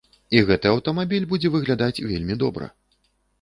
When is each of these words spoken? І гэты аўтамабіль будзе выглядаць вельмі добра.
І 0.37 0.39
гэты 0.47 0.71
аўтамабіль 0.75 1.27
будзе 1.33 1.51
выглядаць 1.57 2.03
вельмі 2.13 2.39
добра. 2.47 2.73